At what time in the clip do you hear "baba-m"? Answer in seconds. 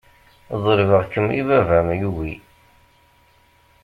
1.47-1.89